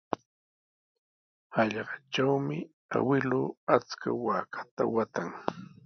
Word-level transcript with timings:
Hallqatrawmi 1.55 2.57
awkilluu 2.97 3.45
achka 3.75 4.09
waakata 4.25 4.81
waatan. 4.95 5.29